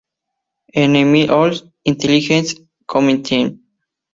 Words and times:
Enemy 0.73 1.29
Oil 1.29 1.53
Intelligence 1.85 2.55
Committee. 2.87 3.59